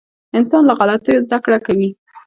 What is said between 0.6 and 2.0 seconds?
له غلطیو زده کړه کوي.